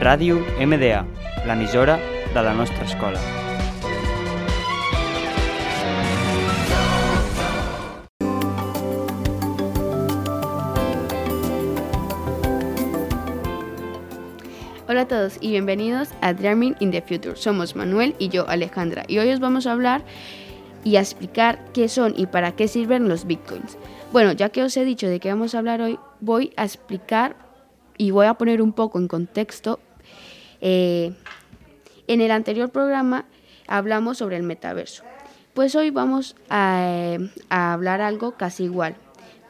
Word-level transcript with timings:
Ràdio 0.00 0.38
MDA, 0.56 1.04
l'emissora 1.44 1.98
de 2.32 2.40
la 2.40 2.54
nostra 2.54 2.86
escola. 2.86 3.20
Hola 14.88 15.02
a 15.02 15.06
todos 15.06 15.36
y 15.42 15.50
bienvenidos 15.50 16.08
a 16.22 16.32
Dreaming 16.32 16.76
in 16.80 16.92
the 16.92 17.02
Future. 17.02 17.36
Somos 17.36 17.76
Manuel 17.76 18.14
y 18.18 18.30
yo, 18.30 18.48
Alejandra, 18.48 19.04
y 19.06 19.18
hoy 19.18 19.30
os 19.30 19.38
vamos 19.40 19.66
a 19.66 19.72
hablar 19.72 20.02
y 20.82 20.96
a 20.96 21.00
explicar 21.00 21.62
qué 21.74 21.90
son 21.90 22.14
y 22.16 22.24
para 22.24 22.52
qué 22.52 22.68
sirven 22.68 23.06
los 23.06 23.26
bitcoins. 23.26 23.76
Bueno, 24.12 24.32
ya 24.32 24.48
que 24.48 24.62
os 24.62 24.74
he 24.78 24.84
dicho 24.86 25.08
de 25.08 25.20
qué 25.20 25.28
vamos 25.28 25.54
a 25.54 25.58
hablar 25.58 25.82
hoy, 25.82 25.98
voy 26.20 26.54
a 26.56 26.64
explicar 26.64 27.36
y 27.98 28.12
voy 28.12 28.24
a 28.24 28.32
poner 28.32 28.62
un 28.62 28.72
poco 28.72 28.98
en 28.98 29.06
contexto. 29.06 29.78
Eh, 30.60 31.12
en 32.06 32.20
el 32.20 32.30
anterior 32.30 32.70
programa 32.70 33.26
hablamos 33.66 34.18
sobre 34.18 34.36
el 34.36 34.42
metaverso. 34.42 35.04
Pues 35.54 35.74
hoy 35.74 35.90
vamos 35.90 36.36
a, 36.48 37.16
a 37.48 37.72
hablar 37.72 38.00
algo 38.00 38.32
casi 38.32 38.64
igual, 38.64 38.96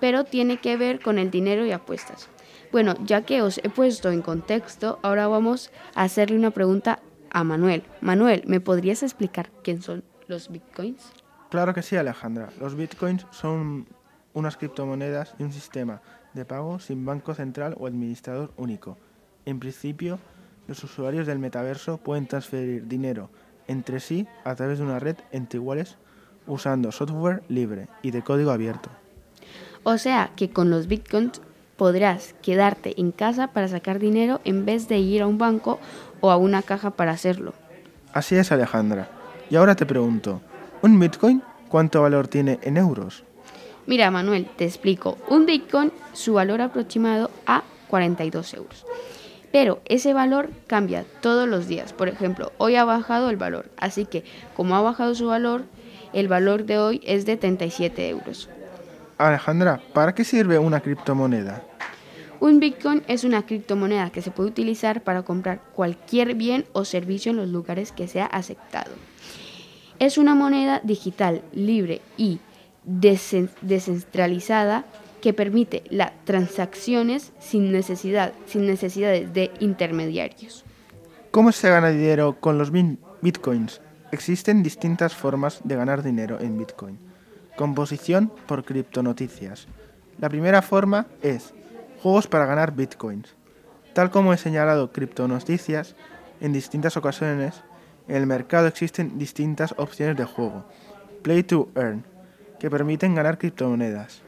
pero 0.00 0.24
tiene 0.24 0.58
que 0.58 0.76
ver 0.76 1.00
con 1.00 1.18
el 1.18 1.30
dinero 1.30 1.66
y 1.66 1.72
apuestas. 1.72 2.28
Bueno, 2.72 2.94
ya 3.04 3.22
que 3.22 3.42
os 3.42 3.58
he 3.58 3.68
puesto 3.68 4.10
en 4.10 4.22
contexto, 4.22 4.98
ahora 5.02 5.26
vamos 5.26 5.70
a 5.94 6.04
hacerle 6.04 6.36
una 6.36 6.52
pregunta 6.52 7.00
a 7.30 7.44
Manuel. 7.44 7.82
Manuel, 8.00 8.42
¿me 8.46 8.60
podrías 8.60 9.02
explicar 9.02 9.50
quién 9.62 9.82
son 9.82 10.04
los 10.28 10.50
bitcoins? 10.50 11.12
Claro 11.50 11.74
que 11.74 11.82
sí, 11.82 11.96
Alejandra. 11.96 12.50
Los 12.60 12.76
bitcoins 12.76 13.26
son 13.32 13.88
unas 14.34 14.56
criptomonedas 14.56 15.34
y 15.38 15.42
un 15.42 15.52
sistema 15.52 16.00
de 16.34 16.44
pago 16.44 16.78
sin 16.78 17.04
banco 17.04 17.34
central 17.34 17.74
o 17.78 17.86
administrador 17.86 18.52
único. 18.56 18.96
En 19.46 19.58
principio, 19.58 20.20
los 20.70 20.84
usuarios 20.84 21.26
del 21.26 21.40
metaverso 21.40 21.98
pueden 21.98 22.28
transferir 22.28 22.86
dinero 22.86 23.28
entre 23.66 23.98
sí 23.98 24.28
a 24.44 24.54
través 24.54 24.78
de 24.78 24.84
una 24.84 25.00
red 25.00 25.16
entre 25.32 25.58
iguales 25.58 25.96
usando 26.46 26.92
software 26.92 27.42
libre 27.48 27.88
y 28.02 28.12
de 28.12 28.22
código 28.22 28.52
abierto. 28.52 28.88
O 29.82 29.98
sea 29.98 30.30
que 30.36 30.50
con 30.50 30.70
los 30.70 30.86
bitcoins 30.86 31.40
podrás 31.76 32.34
quedarte 32.40 33.00
en 33.00 33.10
casa 33.10 33.48
para 33.48 33.66
sacar 33.66 33.98
dinero 33.98 34.40
en 34.44 34.64
vez 34.64 34.86
de 34.86 34.98
ir 34.98 35.22
a 35.22 35.26
un 35.26 35.38
banco 35.38 35.80
o 36.20 36.30
a 36.30 36.36
una 36.36 36.62
caja 36.62 36.90
para 36.90 37.10
hacerlo. 37.10 37.52
Así 38.12 38.36
es, 38.36 38.52
Alejandra. 38.52 39.08
Y 39.50 39.56
ahora 39.56 39.74
te 39.74 39.86
pregunto, 39.86 40.40
¿un 40.82 41.00
Bitcoin 41.00 41.42
cuánto 41.68 42.02
valor 42.02 42.28
tiene 42.28 42.60
en 42.62 42.76
euros? 42.76 43.24
Mira, 43.86 44.08
Manuel, 44.12 44.48
te 44.56 44.66
explico. 44.66 45.18
Un 45.28 45.46
Bitcoin, 45.46 45.90
su 46.12 46.34
valor 46.34 46.60
aproximado 46.60 47.28
a 47.44 47.64
42 47.88 48.54
euros. 48.54 48.86
Pero 49.52 49.80
ese 49.86 50.14
valor 50.14 50.50
cambia 50.66 51.04
todos 51.20 51.48
los 51.48 51.66
días. 51.66 51.92
Por 51.92 52.08
ejemplo, 52.08 52.52
hoy 52.58 52.76
ha 52.76 52.84
bajado 52.84 53.30
el 53.30 53.36
valor. 53.36 53.68
Así 53.76 54.06
que, 54.06 54.24
como 54.54 54.76
ha 54.76 54.80
bajado 54.80 55.14
su 55.14 55.26
valor, 55.26 55.64
el 56.12 56.28
valor 56.28 56.64
de 56.64 56.78
hoy 56.78 57.00
es 57.04 57.26
de 57.26 57.36
37 57.36 58.08
euros. 58.08 58.48
Alejandra, 59.18 59.80
¿para 59.92 60.14
qué 60.14 60.24
sirve 60.24 60.58
una 60.58 60.80
criptomoneda? 60.80 61.64
Un 62.40 62.58
Bitcoin 62.58 63.02
es 63.06 63.24
una 63.24 63.44
criptomoneda 63.44 64.10
que 64.10 64.22
se 64.22 64.30
puede 64.30 64.48
utilizar 64.48 65.02
para 65.02 65.24
comprar 65.24 65.60
cualquier 65.74 66.34
bien 66.34 66.64
o 66.72 66.86
servicio 66.86 67.30
en 67.30 67.36
los 67.36 67.48
lugares 67.48 67.92
que 67.92 68.08
sea 68.08 68.24
aceptado. 68.24 68.92
Es 69.98 70.16
una 70.16 70.34
moneda 70.34 70.80
digital, 70.82 71.42
libre 71.52 72.00
y 72.16 72.40
descentralizada 72.84 74.86
que 75.20 75.32
permite 75.32 75.84
las 75.90 76.12
transacciones 76.24 77.32
sin 77.38 77.72
necesidad, 77.72 78.32
sin 78.46 78.66
necesidades 78.66 79.32
de 79.32 79.50
intermediarios. 79.60 80.64
¿Cómo 81.30 81.52
se 81.52 81.70
gana 81.70 81.90
dinero 81.90 82.36
con 82.40 82.58
los 82.58 82.72
bitcoins? 82.72 83.80
Existen 84.12 84.62
distintas 84.62 85.14
formas 85.14 85.60
de 85.62 85.76
ganar 85.76 86.02
dinero 86.02 86.38
en 86.40 86.58
bitcoin. 86.58 86.98
Composición 87.56 88.32
por 88.46 88.64
criptonoticias. 88.64 89.68
La 90.18 90.28
primera 90.28 90.62
forma 90.62 91.06
es 91.22 91.54
juegos 92.02 92.26
para 92.26 92.46
ganar 92.46 92.74
bitcoins. 92.74 93.34
Tal 93.92 94.10
como 94.10 94.32
he 94.32 94.38
señalado 94.38 94.92
criptonoticias, 94.92 95.94
en 96.40 96.52
distintas 96.52 96.96
ocasiones, 96.96 97.62
en 98.08 98.16
el 98.16 98.26
mercado 98.26 98.66
existen 98.66 99.18
distintas 99.18 99.74
opciones 99.76 100.16
de 100.16 100.24
juego. 100.24 100.64
Play 101.22 101.42
to 101.42 101.68
earn, 101.76 102.04
que 102.58 102.70
permiten 102.70 103.14
ganar 103.14 103.38
criptomonedas. 103.38 104.22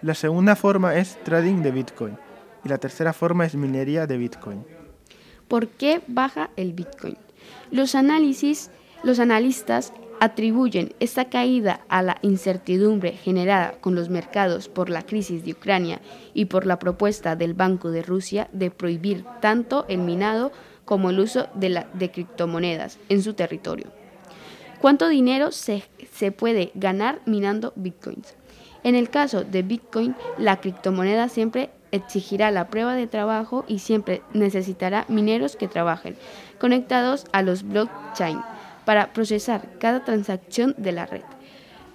La 0.00 0.14
segunda 0.14 0.54
forma 0.54 0.94
es 0.94 1.18
trading 1.24 1.62
de 1.62 1.72
Bitcoin 1.72 2.16
y 2.64 2.68
la 2.68 2.78
tercera 2.78 3.12
forma 3.12 3.46
es 3.46 3.56
minería 3.56 4.06
de 4.06 4.16
Bitcoin. 4.16 4.64
¿Por 5.48 5.66
qué 5.68 6.02
baja 6.06 6.50
el 6.56 6.72
Bitcoin? 6.72 7.16
Los 7.72 7.96
análisis, 7.96 8.70
los 9.02 9.18
analistas 9.18 9.92
atribuyen 10.20 10.94
esta 11.00 11.24
caída 11.26 11.80
a 11.88 12.02
la 12.02 12.18
incertidumbre 12.22 13.12
generada 13.12 13.72
con 13.80 13.96
los 13.96 14.08
mercados 14.08 14.68
por 14.68 14.88
la 14.88 15.04
crisis 15.04 15.44
de 15.44 15.52
Ucrania 15.52 16.00
y 16.32 16.44
por 16.44 16.64
la 16.64 16.78
propuesta 16.78 17.34
del 17.34 17.54
Banco 17.54 17.90
de 17.90 18.02
Rusia 18.02 18.48
de 18.52 18.70
prohibir 18.70 19.24
tanto 19.40 19.84
el 19.88 19.98
minado 19.98 20.52
como 20.84 21.10
el 21.10 21.18
uso 21.18 21.48
de, 21.54 21.70
la, 21.70 21.88
de 21.94 22.10
criptomonedas 22.12 22.98
en 23.08 23.22
su 23.22 23.34
territorio. 23.34 23.88
¿Cuánto 24.80 25.08
dinero 25.08 25.50
se, 25.50 25.82
se 26.12 26.30
puede 26.30 26.70
ganar 26.74 27.20
minando 27.26 27.72
bitcoins? 27.74 28.37
En 28.84 28.94
el 28.94 29.10
caso 29.10 29.44
de 29.44 29.62
Bitcoin, 29.62 30.14
la 30.38 30.60
criptomoneda 30.60 31.28
siempre 31.28 31.70
exigirá 31.90 32.50
la 32.50 32.68
prueba 32.68 32.94
de 32.94 33.06
trabajo 33.06 33.64
y 33.66 33.78
siempre 33.80 34.22
necesitará 34.32 35.04
mineros 35.08 35.56
que 35.56 35.68
trabajen 35.68 36.16
conectados 36.58 37.26
a 37.32 37.42
los 37.42 37.62
blockchain 37.62 38.40
para 38.84 39.12
procesar 39.12 39.68
cada 39.78 40.04
transacción 40.04 40.74
de 40.78 40.92
la 40.92 41.06
red. 41.06 41.22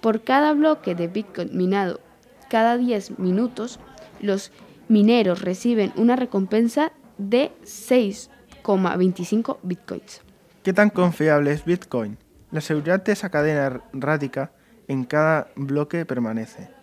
Por 0.00 0.22
cada 0.22 0.52
bloque 0.52 0.94
de 0.94 1.08
Bitcoin 1.08 1.56
minado 1.56 2.00
cada 2.48 2.76
10 2.76 3.18
minutos, 3.18 3.80
los 4.20 4.52
mineros 4.88 5.40
reciben 5.42 5.92
una 5.96 6.14
recompensa 6.16 6.92
de 7.18 7.52
6,25 7.64 9.58
Bitcoins. 9.62 10.20
¿Qué 10.62 10.72
tan 10.72 10.90
confiable 10.90 11.52
es 11.52 11.64
Bitcoin? 11.64 12.18
La 12.50 12.60
seguridad 12.60 13.02
de 13.02 13.12
esa 13.12 13.30
cadena 13.30 13.82
radica 13.92 14.52
en 14.88 15.04
cada 15.04 15.48
bloque 15.56 16.04
permanece. 16.06 16.73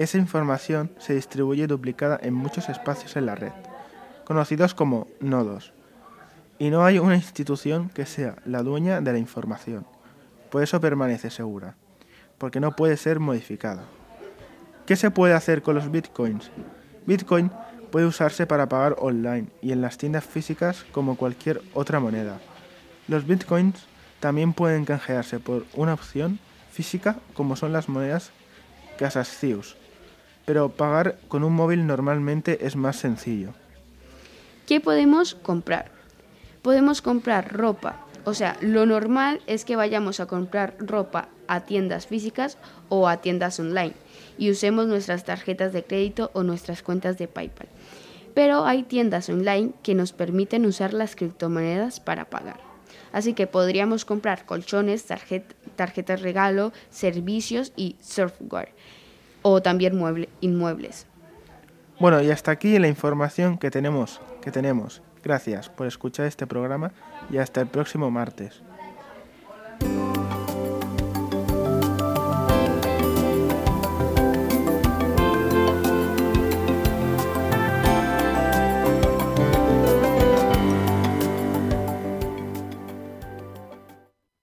Esa 0.00 0.16
información 0.16 0.90
se 0.98 1.14
distribuye 1.14 1.66
duplicada 1.66 2.18
en 2.22 2.32
muchos 2.32 2.70
espacios 2.70 3.16
en 3.16 3.26
la 3.26 3.34
red, 3.34 3.52
conocidos 4.24 4.72
como 4.72 5.08
nodos. 5.20 5.74
Y 6.58 6.70
no 6.70 6.86
hay 6.86 6.98
una 6.98 7.16
institución 7.16 7.90
que 7.90 8.06
sea 8.06 8.36
la 8.46 8.62
dueña 8.62 9.02
de 9.02 9.12
la 9.12 9.18
información. 9.18 9.84
Por 10.50 10.62
eso 10.62 10.80
permanece 10.80 11.28
segura, 11.28 11.76
porque 12.38 12.60
no 12.60 12.74
puede 12.76 12.96
ser 12.96 13.20
modificada. 13.20 13.84
¿Qué 14.86 14.96
se 14.96 15.10
puede 15.10 15.34
hacer 15.34 15.60
con 15.60 15.74
los 15.74 15.90
bitcoins? 15.90 16.50
Bitcoin 17.04 17.50
puede 17.92 18.06
usarse 18.06 18.46
para 18.46 18.70
pagar 18.70 18.96
online 19.00 19.48
y 19.60 19.72
en 19.72 19.82
las 19.82 19.98
tiendas 19.98 20.24
físicas 20.24 20.86
como 20.92 21.18
cualquier 21.18 21.60
otra 21.74 22.00
moneda. 22.00 22.40
Los 23.06 23.26
bitcoins 23.26 23.84
también 24.18 24.54
pueden 24.54 24.86
canjearse 24.86 25.40
por 25.40 25.66
una 25.74 25.92
opción 25.92 26.38
física 26.70 27.16
como 27.34 27.54
son 27.54 27.74
las 27.74 27.90
monedas 27.90 28.30
Casascius, 28.98 29.76
pero 30.50 30.68
pagar 30.68 31.16
con 31.28 31.44
un 31.44 31.52
móvil 31.52 31.86
normalmente 31.86 32.66
es 32.66 32.74
más 32.74 32.96
sencillo. 32.96 33.50
¿Qué 34.66 34.80
podemos 34.80 35.36
comprar? 35.36 35.92
Podemos 36.60 37.02
comprar 37.02 37.52
ropa, 37.52 38.04
o 38.24 38.34
sea, 38.34 38.56
lo 38.60 38.84
normal 38.84 39.40
es 39.46 39.64
que 39.64 39.76
vayamos 39.76 40.18
a 40.18 40.26
comprar 40.26 40.74
ropa 40.80 41.28
a 41.46 41.60
tiendas 41.66 42.08
físicas 42.08 42.58
o 42.88 43.06
a 43.06 43.18
tiendas 43.18 43.60
online 43.60 43.92
y 44.38 44.50
usemos 44.50 44.88
nuestras 44.88 45.24
tarjetas 45.24 45.72
de 45.72 45.84
crédito 45.84 46.32
o 46.34 46.42
nuestras 46.42 46.82
cuentas 46.82 47.16
de 47.16 47.28
PayPal. 47.28 47.68
Pero 48.34 48.64
hay 48.64 48.82
tiendas 48.82 49.28
online 49.28 49.70
que 49.84 49.94
nos 49.94 50.10
permiten 50.10 50.66
usar 50.66 50.94
las 50.94 51.14
criptomonedas 51.14 52.00
para 52.00 52.24
pagar. 52.24 52.58
Así 53.12 53.34
que 53.34 53.46
podríamos 53.46 54.04
comprar 54.04 54.46
colchones, 54.46 55.06
tarjetas 55.76 56.22
regalo, 56.22 56.72
servicios 56.90 57.72
y 57.76 57.94
software 58.00 58.72
o 59.42 59.62
también 59.62 59.98
inmuebles. 60.40 61.06
Bueno, 61.98 62.22
y 62.22 62.30
hasta 62.30 62.50
aquí 62.50 62.78
la 62.78 62.88
información 62.88 63.58
que 63.58 63.70
tenemos, 63.70 64.20
que 64.40 64.50
tenemos. 64.50 65.02
Gracias 65.22 65.68
por 65.68 65.86
escuchar 65.86 66.26
este 66.26 66.46
programa 66.46 66.92
y 67.30 67.36
hasta 67.36 67.60
el 67.60 67.66
próximo 67.66 68.10
martes. 68.10 68.62